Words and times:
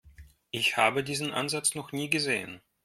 Ich 0.49 0.77
habe 0.77 1.03
diesen 1.03 1.31
Ansatz 1.31 1.75
noch 1.75 1.91
nie 1.91 2.09
gesehen. 2.09 2.59